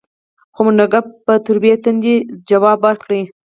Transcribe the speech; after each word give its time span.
خو 0.53 0.61
منډک 0.65 1.05
په 1.25 1.33
تريو 1.45 1.81
تندي 1.83 2.15
ځواب 2.49 2.79
ورکړ. 2.83 3.11